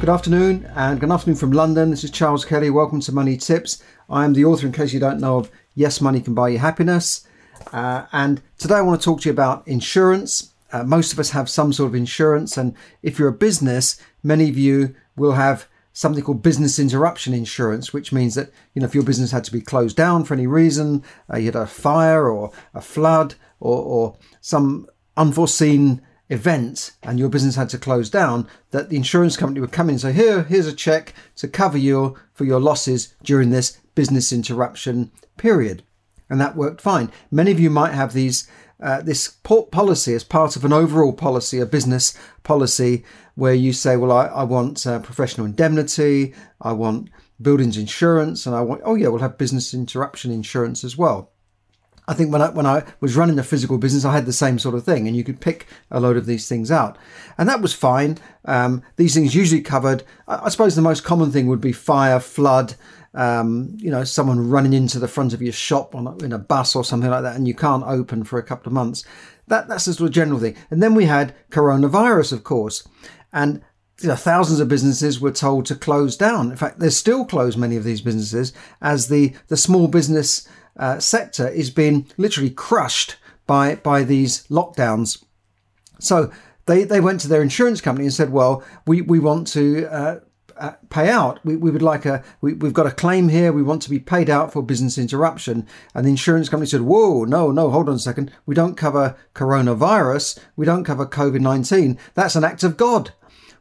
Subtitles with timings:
[0.00, 1.90] Good afternoon, and good afternoon from London.
[1.90, 2.70] This is Charles Kelly.
[2.70, 3.82] Welcome to Money Tips.
[4.08, 6.58] I am the author, in case you don't know, of Yes, Money Can Buy You
[6.58, 7.26] Happiness.
[7.72, 10.52] Uh, and today I want to talk to you about insurance.
[10.72, 14.48] Uh, most of us have some sort of insurance, and if you're a business, many
[14.48, 18.94] of you will have something called business interruption insurance, which means that you know if
[18.94, 22.30] your business had to be closed down for any reason, uh, you had a fire
[22.30, 24.86] or a flood or, or some
[25.16, 29.88] unforeseen event and your business had to close down, that the insurance company would come
[29.88, 33.78] in and say, Here, here's a check to cover you for your losses during this
[33.94, 35.82] business interruption period.
[36.30, 37.10] And that worked fine.
[37.30, 38.48] Many of you might have these
[38.80, 43.96] uh, this policy as part of an overall policy, a business policy, where you say,
[43.96, 47.10] Well, I, I want uh, professional indemnity, I want
[47.40, 51.32] buildings insurance, and I want, oh, yeah, we'll have business interruption insurance as well.
[52.08, 54.58] I think when I when I was running a physical business, I had the same
[54.58, 56.96] sort of thing, and you could pick a load of these things out,
[57.36, 58.16] and that was fine.
[58.46, 60.02] Um, these things usually covered.
[60.26, 62.74] I, I, suppose the most common thing would be fire, flood.
[63.12, 66.38] Um, you know, someone running into the front of your shop on a, in a
[66.38, 69.04] bus or something like that, and you can't open for a couple of months.
[69.48, 70.56] That that's the sort of general thing.
[70.70, 72.88] And then we had coronavirus, of course,
[73.34, 73.62] and
[74.00, 76.50] you know, thousands of businesses were told to close down.
[76.50, 80.48] In fact, they're still closed, many of these businesses, as the, the small business
[80.78, 83.16] uh, sector is being literally crushed
[83.46, 85.24] by by these lockdowns.
[85.98, 86.30] So
[86.66, 90.20] they, they went to their insurance company and said, well, we, we want to uh,
[90.58, 91.40] uh, pay out.
[91.44, 93.52] We, we would like a, we, we've got a claim here.
[93.52, 95.66] We want to be paid out for business interruption.
[95.94, 98.30] And the insurance company said, whoa, no, no, hold on a second.
[98.44, 100.38] We don't cover coronavirus.
[100.56, 101.98] We don't cover COVID 19.
[102.14, 103.12] That's an act of God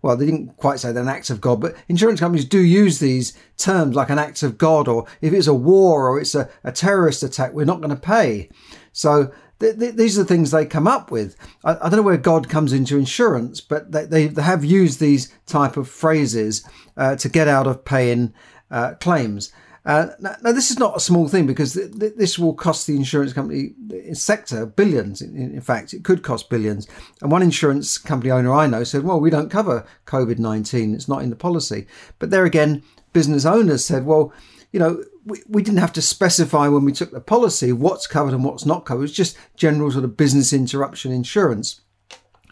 [0.01, 3.37] well, they didn't quite say an act of God, but insurance companies do use these
[3.57, 6.71] terms like an act of God, or if it's a war or it's a, a
[6.71, 8.49] terrorist attack, we're not going to pay.
[8.93, 11.35] So th- th- these are the things they come up with.
[11.63, 14.99] I, I, don't know where God comes into insurance, but they, they, they have used
[14.99, 18.33] these type of phrases uh, to get out of paying
[18.71, 19.51] uh, claims.
[19.87, 22.85] Uh, now, now, this is not a small thing because th- th- this will cost
[22.87, 23.73] the insurance company
[24.11, 25.21] sector billions.
[25.21, 26.89] In, in, fact, it could cost billions.
[27.21, 31.07] And one insurance company owner I know said, "Well, we don't cover COVID nineteen; it's
[31.07, 31.87] not in the policy."
[32.19, 32.83] But there again,
[33.13, 34.33] business owners said, "Well,
[34.73, 38.33] you know, we, we didn't have to specify when we took the policy what's covered
[38.33, 39.05] and what's not covered.
[39.05, 41.79] It's just general sort of business interruption insurance."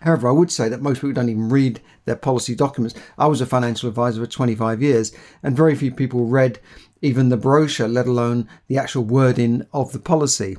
[0.02, 2.96] However, I would say that most people don't even read their policy documents.
[3.18, 6.60] I was a financial advisor for 25 years, and very few people read
[7.06, 10.58] even the brochure, let alone the actual wording of the policy.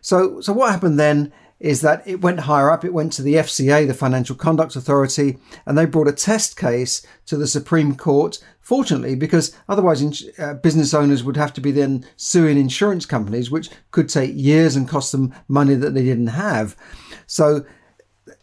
[0.00, 2.84] So, so what happened then is that it went higher up.
[2.84, 7.04] It went to the FCA, the Financial Conduct Authority, and they brought a test case
[7.26, 8.38] to the Supreme Court.
[8.60, 13.70] Fortunately, because otherwise uh, business owners would have to be then suing insurance companies, which
[13.90, 16.76] could take years and cost them money that they didn't have.
[17.26, 17.64] So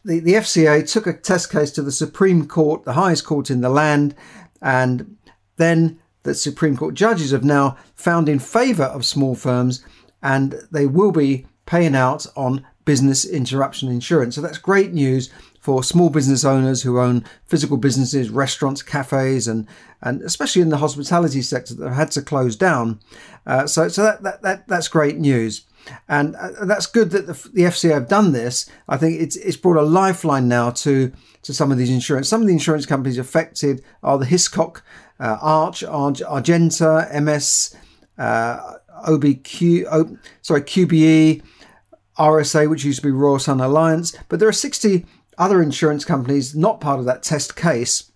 [0.04, 3.62] the, the FCA took a test case to the Supreme Court, the highest court in
[3.62, 4.16] the land,
[4.62, 5.18] and
[5.58, 9.84] then the Supreme Court judges have now found in favour of small firms
[10.22, 14.36] and they will be paying out on business interruption insurance.
[14.36, 15.30] So that's great news
[15.60, 19.68] for small business owners who own physical businesses, restaurants, cafes, and
[20.02, 23.00] and especially in the hospitality sector that have had to close down.
[23.46, 25.66] Uh, so so that, that, that that's great news.
[26.08, 28.70] And uh, that's good that the, the FCA have done this.
[28.90, 31.14] I think it's it's brought a lifeline now to
[31.44, 32.28] to some of these insurance.
[32.28, 34.82] Some of the insurance companies affected are the Hiscox,
[35.24, 37.76] uh, Arch, Argenta, MS,
[38.18, 38.74] uh,
[39.08, 41.42] OBQ, o, sorry, QBE,
[42.20, 44.14] RSA, which used to be Royal Sun Alliance.
[44.28, 45.06] But there are 60
[45.38, 48.12] other insurance companies not part of that test case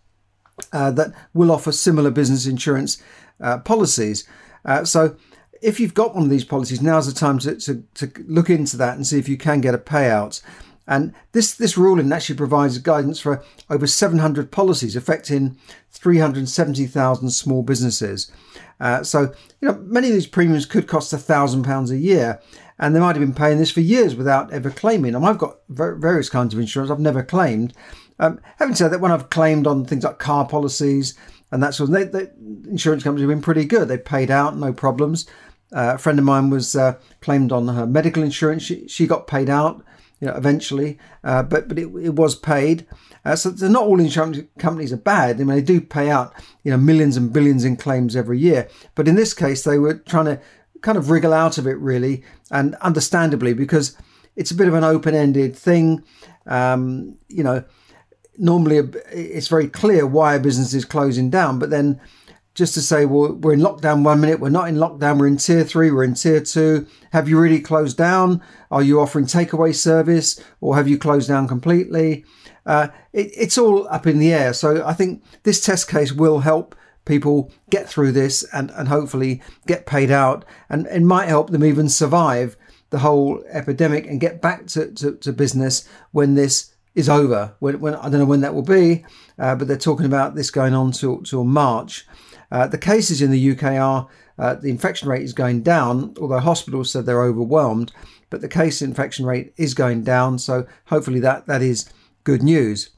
[0.74, 3.02] uh, that will offer similar business insurance
[3.40, 4.28] uh, policies.
[4.66, 5.16] Uh, so
[5.62, 8.76] if you've got one of these policies, now's the time to, to, to look into
[8.78, 10.42] that and see if you can get a payout.
[10.88, 15.58] And this, this ruling actually provides guidance for over 700 policies affecting
[15.92, 18.32] 370,000 small businesses.
[18.80, 22.40] Uh, so, you know, many of these premiums could cost £1,000 a year,
[22.80, 25.16] and they might have been paying this for years without ever claiming.
[25.16, 27.74] And I've got various kinds of insurance I've never claimed.
[28.20, 31.16] Um, having said that, when I've claimed on things like car policies
[31.52, 33.88] and that sort of thing, insurance companies have been pretty good.
[33.88, 35.28] They paid out, no problems.
[35.74, 38.64] Uh, a friend of mine was uh, claimed on her medical insurance.
[38.64, 39.84] She, she got paid out
[40.20, 42.88] you know, eventually, uh, but but it, it was paid.
[43.24, 45.36] Uh, so not all insurance companies are bad.
[45.36, 46.34] I mean, they do pay out
[46.64, 48.68] you know millions and billions in claims every year.
[48.96, 50.42] But in this case, they were trying to
[50.82, 53.98] kind of wriggle out of it really, and understandably because
[54.36, 56.04] it's a bit of an open-ended thing.
[56.46, 57.64] Um, you know,
[58.38, 58.78] normally
[59.12, 62.00] it's very clear why a business is closing down, but then
[62.58, 65.38] just to say, well, we're in lockdown one minute, we're not in lockdown, we're in
[65.38, 66.88] tier three, we're in tier two.
[67.12, 68.42] Have you really closed down?
[68.72, 72.26] Are you offering takeaway service or have you closed down completely?
[72.66, 74.54] Uh, it, it's all up in the air.
[74.54, 76.76] So I think this test case will help
[77.06, 81.64] people get through this and, and hopefully get paid out and it might help them
[81.64, 82.58] even survive
[82.90, 87.54] the whole epidemic and get back to, to, to business when this is over.
[87.60, 89.06] When, when, I don't know when that will be,
[89.38, 92.08] uh, but they're talking about this going on till, till March.
[92.52, 94.08] Uh, the cases in the UK are
[94.40, 97.92] uh, the infection rate is going down, although hospitals said they're overwhelmed,
[98.30, 100.38] but the case infection rate is going down.
[100.40, 101.90] So hopefully that, that is
[102.24, 102.92] good news.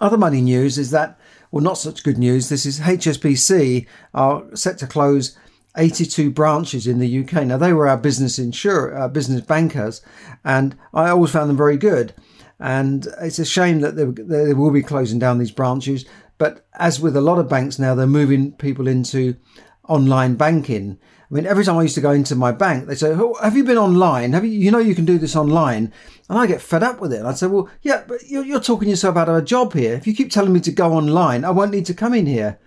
[0.00, 1.18] Other money news is that,
[1.50, 2.48] well, not such good news.
[2.48, 5.36] This is HSBC are set to close
[5.76, 7.46] 82 branches in the UK.
[7.46, 10.00] Now they were our business insurer, uh, business bankers,
[10.44, 12.14] and I always found them very good.
[12.58, 16.06] And it's a shame that they, they will be closing down these branches.
[16.38, 19.36] But as with a lot of banks now, they're moving people into
[19.88, 20.98] online banking.
[21.30, 23.56] I mean, every time I used to go into my bank, they say, oh, "Have
[23.56, 24.32] you been online?
[24.32, 24.52] Have you?
[24.52, 25.92] You know, you can do this online."
[26.28, 27.18] And I get fed up with it.
[27.18, 29.94] And I'd say, "Well, yeah, but you're, you're talking yourself out of a job here.
[29.94, 32.58] If you keep telling me to go online, I won't need to come in here."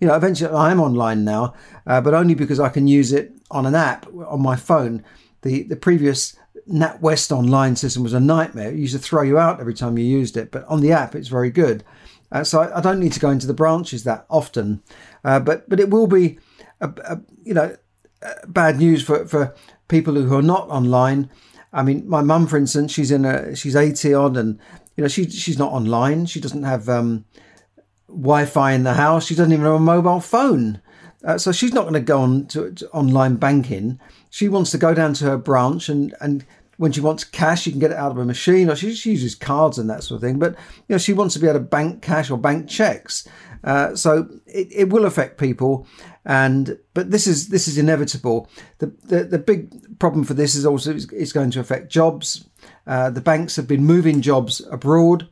[0.00, 1.54] You know, eventually I am online now,
[1.86, 5.04] uh, but only because I can use it on an app on my phone.
[5.42, 6.36] The the previous
[6.68, 8.70] NatWest online system was a nightmare.
[8.70, 11.14] It used to throw you out every time you used it, but on the app,
[11.14, 11.84] it's very good.
[12.30, 14.82] Uh, so I, I, don't need to go into the branches that often,
[15.24, 16.38] uh, but but it will be,
[16.80, 17.74] a, a, you know,
[18.46, 19.54] bad news for, for
[19.88, 21.30] people who are not online.
[21.72, 24.58] I mean, my mum, for instance, she's in a she's eighty odd, and
[24.96, 26.26] you know she she's not online.
[26.26, 27.24] She doesn't have um,
[28.08, 29.26] Wi-Fi in the house.
[29.26, 30.80] She doesn't even have a mobile phone.
[31.24, 33.98] Uh, so she's not going to go on to, to, online banking.
[34.30, 36.44] She wants to go down to her branch and, and
[36.78, 39.10] when she wants cash, she can get it out of a machine, or she, she
[39.10, 40.38] uses cards and that sort of thing.
[40.38, 40.54] But
[40.88, 43.28] you know, she wants to be able to bank cash or bank checks.
[43.64, 45.86] Uh, so it, it will affect people,
[46.24, 48.48] and but this is this is inevitable.
[48.78, 52.48] The the, the big problem for this is also is going to affect jobs.
[52.86, 55.28] Uh, the banks have been moving jobs abroad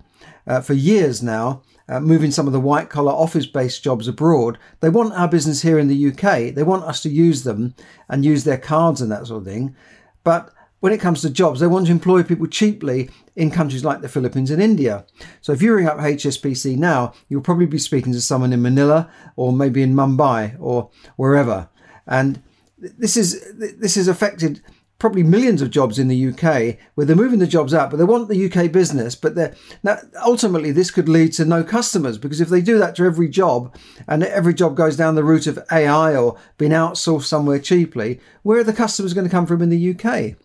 [0.47, 1.63] uh, for years now.
[1.89, 4.59] Uh, moving some of the white collar office based jobs abroad.
[4.81, 6.53] They want our business here in the UK.
[6.53, 7.77] They want us to use them
[8.09, 9.77] and use their cards and that sort of thing.
[10.25, 10.53] But
[10.87, 14.09] when it comes to jobs, they want to employ people cheaply in countries like the
[14.09, 15.05] Philippines and India.
[15.41, 19.11] So if you ring up HSBC now, you'll probably be speaking to someone in Manila
[19.35, 21.69] or maybe in Mumbai or wherever.
[22.06, 22.41] And
[22.79, 24.62] this is this has affected
[25.00, 28.05] probably millions of jobs in the UK where they're moving the jobs out, but they
[28.05, 29.17] want the UK business.
[29.17, 32.94] But they're now ultimately this could lead to no customers because if they do that
[32.94, 37.25] to every job and every job goes down the route of AI or being outsourced
[37.25, 40.37] somewhere cheaply, where are the customers going to come from in the UK?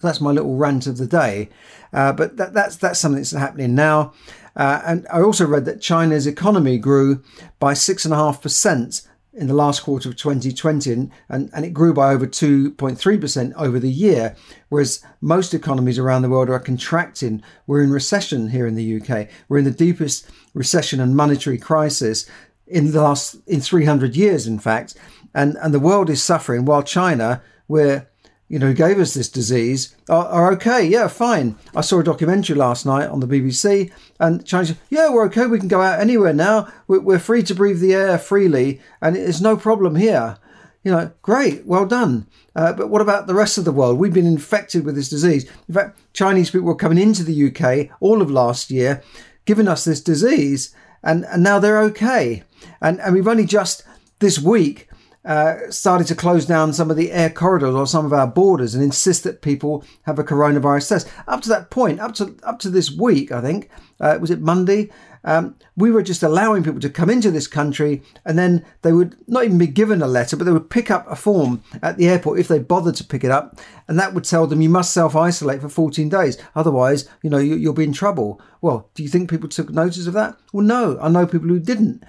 [0.00, 1.48] That's my little rant of the day.
[1.92, 4.12] Uh, but that, that's that's something that's happening now.
[4.56, 7.22] Uh, and I also read that China's economy grew
[7.58, 9.02] by six and a half percent
[9.32, 13.78] in the last quarter of 2020, and, and, and it grew by over 2.3% over
[13.78, 14.34] the year,
[14.68, 17.40] whereas most economies around the world are contracting.
[17.66, 19.28] We're in recession here in the UK.
[19.48, 22.28] We're in the deepest recession and monetary crisis
[22.66, 24.94] in the last in 300 years, in fact,
[25.34, 28.10] and and the world is suffering while China, where
[28.48, 30.82] you know, gave us this disease are, are, okay.
[30.86, 31.56] Yeah, fine.
[31.76, 35.46] I saw a documentary last night on the BBC, and Chinese, yeah, we're okay.
[35.46, 36.72] We can go out anywhere now.
[36.86, 40.38] We're, we're free to breathe the air freely, and it's no problem here.
[40.82, 42.26] You know, great, well done.
[42.56, 43.98] Uh, but what about the rest of the world?
[43.98, 45.44] We've been infected with this disease.
[45.68, 49.02] In fact, Chinese people were coming into the UK all of last year,
[49.44, 52.44] giving us this disease, and, and now they're okay.
[52.80, 53.82] And, and we've only just
[54.20, 54.87] this week
[55.28, 58.74] uh, started to close down some of the air corridors or some of our borders
[58.74, 61.12] and insist that people have a coronavirus test.
[61.28, 63.68] Up to that point, up to up to this week, I think,
[64.00, 64.90] uh, was it Monday?
[65.24, 69.16] Um, we were just allowing people to come into this country and then they would
[69.26, 72.08] not even be given a letter, but they would pick up a form at the
[72.08, 73.58] airport if they bothered to pick it up.
[73.86, 76.38] And that would tell them you must self isolate for 14 days.
[76.54, 78.40] Otherwise, you know, you, will be in trouble.
[78.60, 80.36] Well, do you think people took notice of that?
[80.52, 82.04] Well, no, I know people who didn't.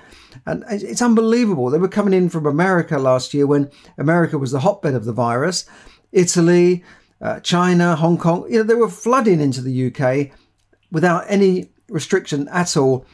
[0.46, 1.70] And it's unbelievable.
[1.70, 5.13] They were coming in from America last year when America was the hotbed of the
[5.13, 5.66] virus.
[6.12, 6.84] Italy,
[7.22, 10.36] uh, China, Hong Kong, you know, they were flooding into the UK
[10.92, 13.05] without any restriction at all.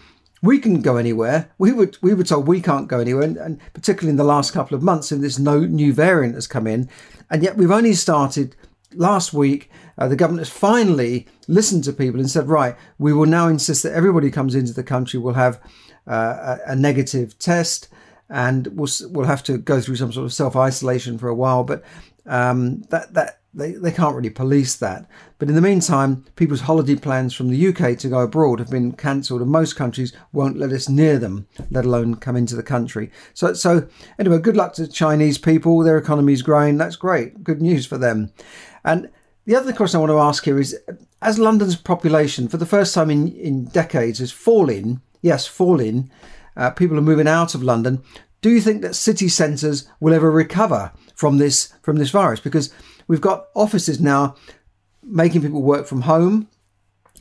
[0.42, 1.50] We can go anywhere.
[1.58, 4.52] We were we were told we can't go anywhere, and, and particularly in the last
[4.52, 6.90] couple of months, and this no new variant has come in,
[7.30, 8.56] and yet we've only started
[8.94, 13.26] last week uh, the government has finally listened to people and said, right, we will
[13.26, 15.60] now insist that everybody who comes into the country will have
[16.08, 17.88] uh, a, a, negative test
[18.30, 21.64] and we'll, we'll have to go through some sort of self isolation for a while.
[21.64, 21.84] But
[22.26, 25.10] um, that, that they, they can't really police that.
[25.40, 28.92] But in the meantime, people's holiday plans from the UK to go abroad have been
[28.92, 33.12] cancelled, and most countries won't let us near them, let alone come into the country.
[33.34, 33.88] So, so
[34.20, 35.80] anyway, good luck to Chinese people.
[35.80, 36.78] Their economy is growing.
[36.78, 37.44] That's great.
[37.44, 38.32] Good news for them.
[38.84, 39.10] And
[39.46, 40.78] the other question I want to ask here is
[41.22, 46.12] as London's population, for the first time in, in decades, is falling, yes, falling,
[46.58, 48.04] uh, people are moving out of London.
[48.42, 52.40] Do you think that city centres will ever recover from this from this virus?
[52.40, 52.72] Because
[53.08, 54.36] We've got offices now
[55.04, 56.50] making people work from home.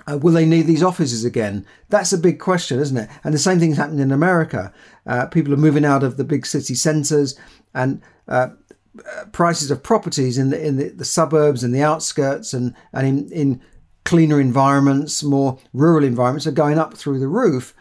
[0.07, 1.65] Uh, will they need these offices again?
[1.89, 3.09] That's a big question, isn't it?
[3.23, 4.73] And the same thing's happening in America.
[5.07, 7.39] Uh, people are moving out of the big city centres,
[7.75, 8.49] and uh,
[9.33, 13.33] prices of properties in the in the, the, suburbs and the outskirts and and in,
[13.33, 13.61] in
[14.05, 17.75] cleaner environments, more rural environments, are going up through the roof.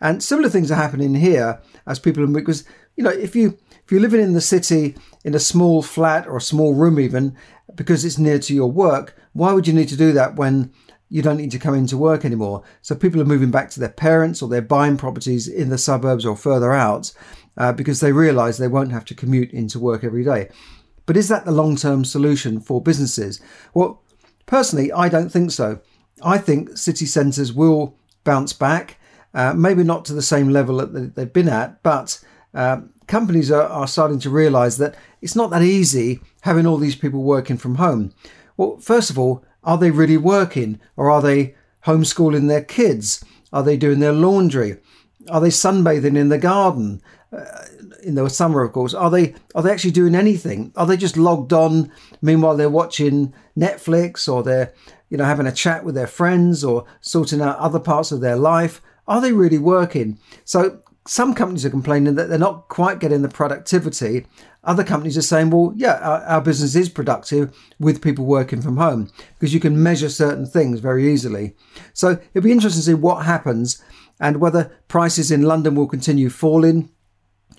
[0.00, 2.64] And similar things are happening here as people because
[2.98, 6.36] you know if you if you're living in the city in a small flat or
[6.36, 7.34] a small room, even
[7.74, 10.72] because it's near to your work, why would you need to do that when
[11.08, 12.64] you don't need to come into work anymore?
[12.82, 16.26] So people are moving back to their parents or they're buying properties in the suburbs
[16.26, 17.12] or further out
[17.56, 20.50] uh, because they realize they won't have to commute into work every day.
[21.06, 23.40] But is that the long term solution for businesses?
[23.72, 24.02] Well,
[24.44, 25.80] personally, I don't think so.
[26.22, 28.98] I think city centres will bounce back,
[29.32, 32.22] uh, maybe not to the same level that they've been at, but
[32.58, 36.96] uh, companies are, are starting to realize that it's not that easy having all these
[36.96, 38.12] people working from home.
[38.56, 41.54] Well, first of all, are they really working or are they
[41.86, 43.24] homeschooling their kids?
[43.52, 44.78] Are they doing their laundry?
[45.30, 47.00] Are they sunbathing in the garden?
[47.32, 47.44] Uh,
[48.02, 50.72] in the summer, of course, are they are they actually doing anything?
[50.74, 51.92] Are they just logged on?
[52.22, 54.72] Meanwhile, they're watching Netflix or they're
[55.10, 58.36] you know having a chat with their friends or sorting out other parts of their
[58.36, 58.80] life.
[59.06, 60.18] Are they really working?
[60.44, 64.26] So some companies are complaining that they're not quite getting the productivity.
[64.62, 68.76] Other companies are saying, well, yeah, our, our, business is productive with people working from
[68.76, 71.54] home because you can measure certain things very easily.
[71.94, 73.82] So it'll be interesting to see what happens
[74.20, 76.90] and whether prices in London will continue falling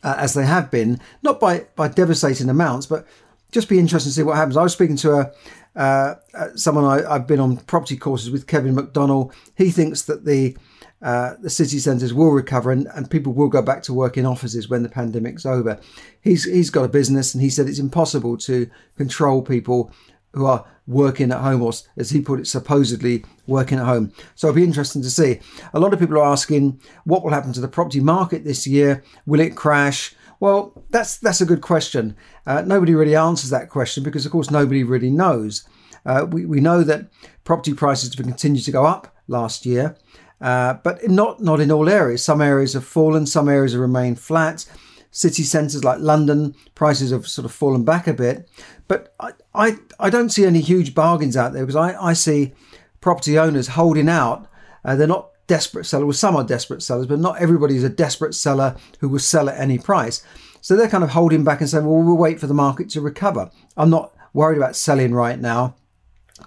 [0.04, 3.08] uh, as they have been, not by, by devastating amounts, but
[3.52, 4.58] just be interesting to see what happens.
[4.58, 5.32] I was speaking to a,
[5.76, 9.34] uh, uh someone I, I've been on property courses with, Kevin McDonnell.
[9.56, 10.56] He thinks that the
[11.02, 14.26] uh, the city centres will recover and, and people will go back to work in
[14.26, 15.80] offices when the pandemic's over.
[16.22, 19.92] He's he's got a business and he said it's impossible to control people
[20.34, 24.12] who are working at home or as he put it supposedly working at home.
[24.36, 25.40] So it'll be interesting to see.
[25.74, 29.04] A lot of people are asking what will happen to the property market this year.
[29.26, 30.14] Will it crash?
[30.42, 32.16] Well that's that's a good question.
[32.46, 35.64] Uh, nobody really answers that question because of course nobody really knows.
[36.06, 37.10] Uh, we, we know that
[37.46, 39.96] property prices have continued to go up last year
[40.42, 42.24] uh, but not not in all areas.
[42.24, 44.66] Some areas have fallen, some areas have remained flat.
[45.12, 48.48] City centres like London, prices have sort of fallen back a bit.
[48.88, 52.54] But I, I, I don't see any huge bargains out there because I, I see
[53.02, 54.48] property owners holding out.
[54.86, 56.06] Uh, they're not desperate sellers.
[56.06, 59.50] Well, some are desperate sellers, but not everybody is a desperate seller who will sell
[59.50, 60.24] at any price.
[60.62, 63.02] So they're kind of holding back and saying, well, we'll wait for the market to
[63.02, 63.50] recover.
[63.76, 65.76] I'm not worried about selling right now.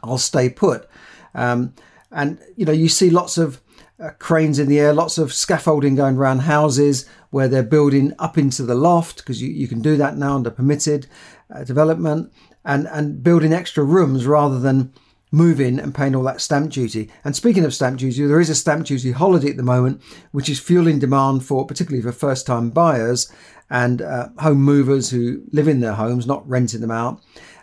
[0.02, 0.88] I'll stay put.
[1.34, 1.74] Um,
[2.12, 3.60] and, you know, you see lots of
[4.02, 8.36] uh, cranes in the air, lots of scaffolding going around houses where they're building up
[8.36, 11.06] into the loft because you, you can do that now under permitted
[11.54, 12.32] uh, development
[12.64, 14.92] and, and building extra rooms rather than
[15.30, 17.10] moving and paying all that stamp duty.
[17.24, 20.48] And speaking of stamp duty, there is a stamp duty holiday at the moment, which
[20.48, 23.32] is fueling demand for particularly for first time buyers
[23.70, 27.22] and uh, home movers who live in their homes, not renting them out.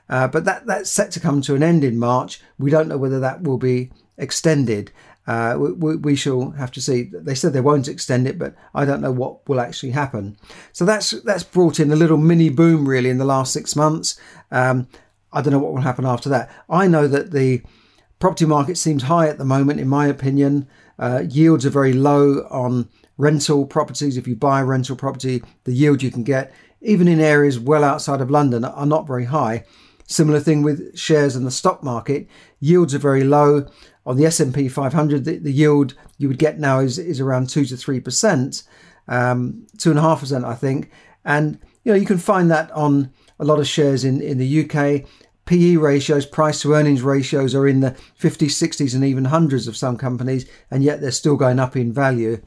[0.09, 2.41] Uh, but that, that's set to come to an end in March.
[2.57, 4.91] We don't know whether that will be extended.
[5.27, 7.03] Uh, we, we, shall have to see.
[7.03, 10.37] They said they won't extend it, but I don't know what will actually happen.
[10.71, 14.19] So that's that's brought in a little mini boom really in the last six months.
[14.49, 14.87] Um,
[15.31, 16.49] I don't know what will happen after that.
[16.69, 17.61] I know that the
[18.19, 20.67] property market seems high at the moment, in my opinion.
[20.97, 24.17] Uh, yields are very low on rental properties.
[24.17, 27.83] If you buy a rental property, the yield you can get, even in areas well
[27.83, 29.65] outside of London, are not very high.
[30.09, 32.27] Similar thing with shares in the stock market.
[32.59, 33.67] Yields are very low
[34.09, 37.63] on the S&P 500, the, the, yield you would get now is, is around two
[37.65, 38.63] to three percent,
[39.07, 40.89] um, two and a half percent, I think.
[41.23, 44.63] And you know you can find that on a lot of shares in in the
[44.65, 45.07] UK.
[45.45, 49.75] PE ratios, price to earnings ratios, are in the 50s, 60s, and even hundreds of
[49.75, 52.39] some companies, and yet they're still going up in value.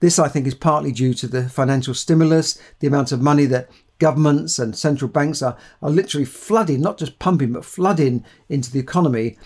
[0.00, 3.68] This, I think, is partly due to the financial stimulus, the amount of money that
[3.98, 8.78] governments and central banks are, are literally flooding, not just pumping, but flooding into the
[8.78, 9.36] economy.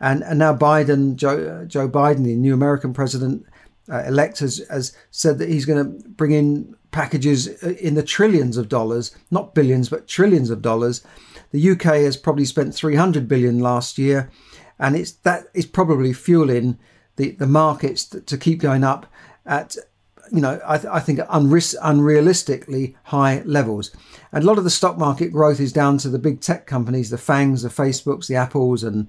[0.00, 3.46] And, and now Biden, Joe, Joe Biden, the new American president
[3.90, 8.56] uh, elect, has, has said that he's going to bring in packages in the trillions
[8.56, 11.04] of dollars, not billions, but trillions of dollars.
[11.52, 14.30] The UK has probably spent 300 billion last year,
[14.78, 16.78] and it's that is probably fueling
[17.16, 19.06] the, the markets to, to keep going up
[19.46, 19.76] at
[20.32, 23.90] you know, I, th- I think unris- unrealistically high levels.
[24.32, 27.10] And a lot of the stock market growth is down to the big tech companies,
[27.10, 29.08] the FANGs, the Facebooks, the Apples, and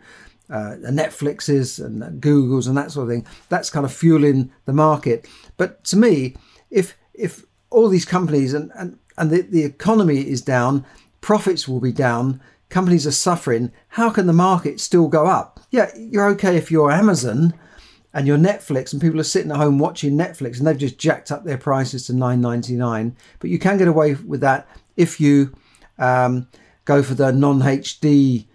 [0.50, 3.28] uh, the Netflixes and Googles and that sort of thing.
[3.50, 5.28] That's kind of fueling the market.
[5.58, 6.36] But to me,
[6.70, 10.86] if if all these companies and, and, and the, the economy is down,
[11.22, 15.60] profits will be down, companies are suffering, how can the market still go up?
[15.72, 17.54] Yeah, you're okay if you're Amazon
[18.14, 21.32] and you're Netflix and people are sitting at home watching Netflix and they've just jacked
[21.32, 25.56] up their prices to 9.99 but you can get away with that if you
[25.98, 26.48] um,
[26.86, 28.46] go for the non-HD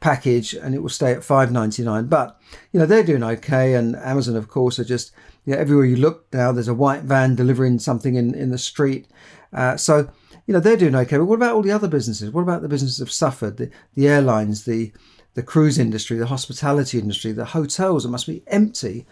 [0.00, 2.40] package and it will stay at 5.99 but
[2.72, 5.12] you know they're doing okay and Amazon of course are just
[5.44, 8.58] you know, everywhere you look now there's a white van delivering something in, in the
[8.58, 9.08] street.
[9.52, 10.10] Uh, so
[10.46, 11.16] you know they're doing okay.
[11.16, 12.30] But what about all the other businesses?
[12.30, 14.92] What about the businesses that have suffered the, the airlines the
[15.40, 19.06] the cruise industry, the hospitality industry, the hotels, it must be empty.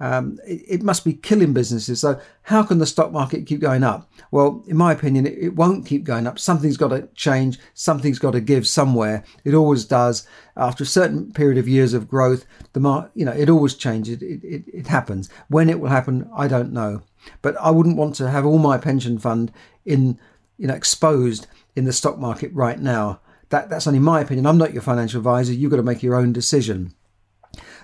[0.00, 2.00] Um, it, it, must be killing businesses.
[2.00, 4.10] So, how can the stock market keep going up?
[4.30, 6.38] Well, in my opinion, it, it won't keep going up.
[6.38, 9.24] Something's got to change, something's got to give somewhere.
[9.44, 10.26] It always does.
[10.56, 14.22] After a certain period of years of growth, the mar- you know, it always changes.
[14.22, 15.28] It, it, it happens.
[15.48, 17.02] When it will happen, I don't know.
[17.42, 19.52] But I wouldn't want to have all my pension fund
[19.84, 20.18] in,
[20.56, 23.20] you know, exposed in the stock market right now.
[23.54, 24.46] That, that's only my opinion.
[24.46, 25.52] I'm not your financial advisor.
[25.52, 26.92] You've got to make your own decision.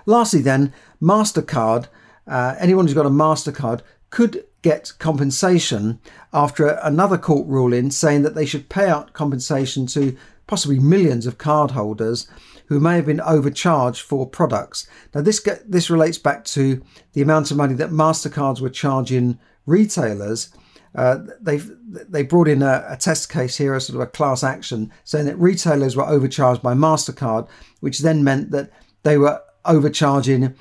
[0.04, 1.86] Lastly, then, MasterCard.
[2.26, 6.00] Uh, anyone who's got a MasterCard could get compensation
[6.32, 10.16] after another court ruling saying that they should pay out compensation to
[10.48, 12.28] possibly millions of cardholders
[12.66, 14.88] who may have been overcharged for products.
[15.14, 20.48] Now, this this relates back to the amount of money that Mastercards were charging retailers
[20.94, 24.42] uh, they've they brought in a, a, test case here, a sort of a class
[24.42, 27.48] action, saying that retailers were overcharged by Mastercard,
[27.80, 28.70] which then meant that
[29.02, 30.54] they were overcharging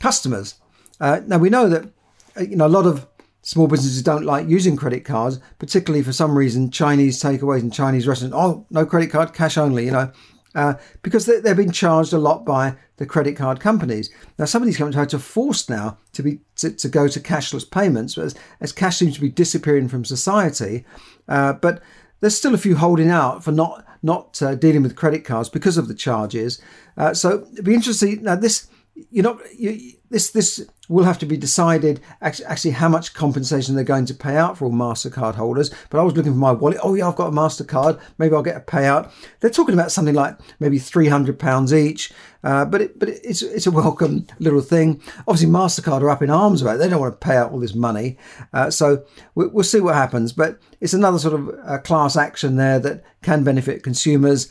[0.00, 0.54] customers.
[1.00, 1.90] Uh, now we know that
[2.36, 3.06] uh, you know a lot of
[3.42, 8.06] small businesses don't like using credit cards, particularly for some reason Chinese takeaways and Chinese
[8.06, 8.36] restaurants.
[8.36, 9.86] Oh, no credit card, cash only.
[9.86, 10.12] You know,
[10.54, 14.10] uh, because they, have been charged a lot by the credit card companies.
[14.38, 17.68] Now, some of these companies are forced now to be to, to go to cashless
[17.68, 20.84] payments, as, as cash seems to be disappearing from society.
[21.28, 21.82] Uh, but
[22.20, 25.78] there's still a few holding out for not not uh, dealing with credit cards because
[25.78, 26.60] of the charges.
[26.96, 28.22] Uh, so it'd be interesting.
[28.22, 28.68] Now, this
[29.10, 33.74] you're not you, this this will have to be decided actually, actually how much compensation
[33.74, 35.74] they're going to pay out for all mastercard holders.
[35.90, 36.78] But i was looking for my wallet.
[36.84, 38.00] Oh yeah i've got a mastercard.
[38.16, 39.10] Maybe i'll get a payout.
[39.40, 42.12] They're talking about something like maybe 300 pounds each.
[42.44, 45.02] Uh, but it, but it's it's a welcome little thing.
[45.26, 46.78] Obviously mastercard are up in arms about it.
[46.78, 48.16] They don't want to pay out all this money.
[48.52, 50.32] Uh, so we, will see what happens.
[50.32, 54.48] But it's another sort of uh, class action there that can benefit consumers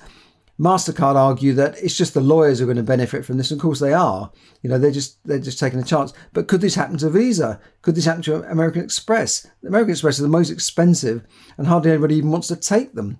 [0.63, 3.51] Mastercard argue that it's just the lawyers who are going to benefit from this.
[3.51, 4.31] And of course, they are.
[4.61, 6.13] You know, they're just they're just taking a chance.
[6.31, 7.59] But could this happen to Visa?
[7.81, 9.45] Could this happen to American Express?
[9.67, 11.25] American Express is the most expensive,
[11.57, 13.19] and hardly anybody even wants to take them.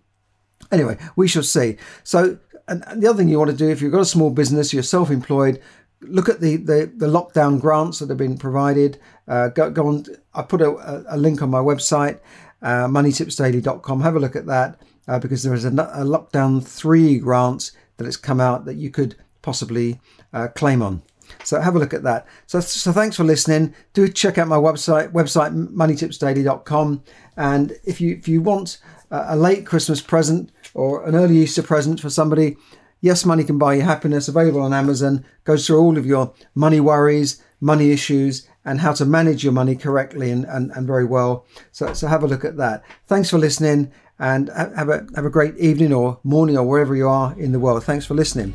[0.72, 1.76] Anyway, we shall see.
[2.04, 4.74] So, and the other thing you want to do if you've got a small business,
[4.74, 5.62] you're self-employed,
[6.02, 8.98] look at the, the, the lockdown grants that have been provided.
[9.28, 10.06] Uh, go, go on.
[10.34, 12.22] I put a, a link on my website,
[12.62, 14.02] uh, moneytipsdaily.com.
[14.02, 18.06] Have a look at that uh, because there is a, a, lockdown three grant that
[18.06, 20.00] has come out that you could possibly
[20.34, 21.02] uh, claim on.
[21.44, 22.28] So have a look at that.
[22.48, 23.74] So, so thanks for listening.
[23.94, 27.04] Do check out my website, website moneytipsdaily.com.
[27.38, 28.78] And if you if you want
[29.10, 32.58] a late Christmas present or an early Easter present for somebody,
[33.02, 34.28] Yes Money can buy you happiness.
[34.28, 35.26] Available on Amazon.
[35.44, 39.76] Goes through all of your money worries, money issues, and how to manage your money
[39.76, 41.46] correctly and, and, and very well.
[41.72, 42.84] So, so have a look at that.
[43.08, 43.92] Thanks for listening
[44.24, 47.60] and have a, have a great evening or morning or wherever you are in the
[47.60, 47.84] world.
[47.84, 48.54] Thanks for listening.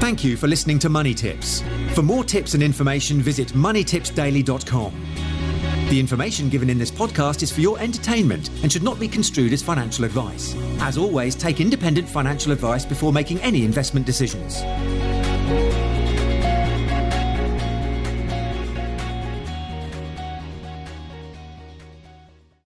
[0.00, 1.62] Thank you for listening to Money Tips.
[1.94, 4.92] For more tips and information, visit moneytipsdaily.com.
[5.90, 9.52] The information given in this podcast is for your entertainment and should not be construed
[9.52, 10.56] as financial advice.
[10.80, 14.62] As always, take independent financial advice before making any investment decisions.